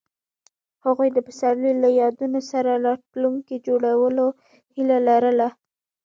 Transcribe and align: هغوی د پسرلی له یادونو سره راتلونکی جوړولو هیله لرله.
هغوی 0.85 1.09
د 1.13 1.17
پسرلی 1.27 1.73
له 1.83 1.89
یادونو 2.01 2.39
سره 2.51 2.71
راتلونکی 2.87 3.55
جوړولو 3.67 4.25
هیله 4.75 4.97
لرله. 5.07 5.47